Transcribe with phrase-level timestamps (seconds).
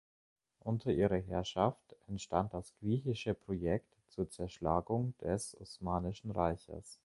[0.61, 6.99] Unter ihrer Herrschaft entstand das Griechische Projekt zur Zerschlagung des Osmanischen Reiches.